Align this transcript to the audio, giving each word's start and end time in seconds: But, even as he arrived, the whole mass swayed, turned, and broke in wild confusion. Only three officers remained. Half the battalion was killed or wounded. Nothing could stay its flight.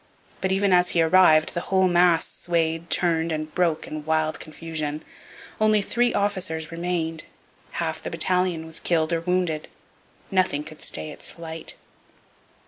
But, 0.41 0.51
even 0.51 0.73
as 0.73 0.89
he 0.89 1.01
arrived, 1.03 1.53
the 1.53 1.61
whole 1.61 1.87
mass 1.87 2.27
swayed, 2.27 2.89
turned, 2.89 3.31
and 3.31 3.53
broke 3.53 3.85
in 3.85 4.03
wild 4.03 4.39
confusion. 4.39 5.03
Only 5.59 5.83
three 5.83 6.11
officers 6.11 6.71
remained. 6.71 7.25
Half 7.73 8.01
the 8.01 8.09
battalion 8.09 8.65
was 8.65 8.79
killed 8.79 9.13
or 9.13 9.21
wounded. 9.21 9.67
Nothing 10.31 10.63
could 10.63 10.81
stay 10.81 11.11
its 11.11 11.29
flight. 11.29 11.75